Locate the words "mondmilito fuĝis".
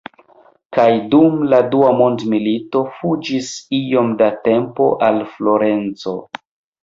1.99-3.51